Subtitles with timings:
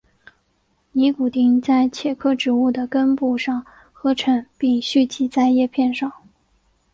[0.93, 3.63] 尼古丁在茄科植物的根部上
[3.93, 6.11] 合成并蓄积在叶片上。